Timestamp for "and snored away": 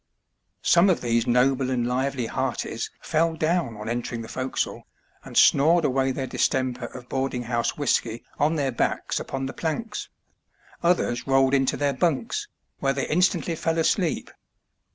5.23-6.11